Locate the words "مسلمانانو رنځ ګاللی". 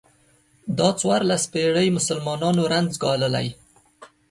1.97-3.47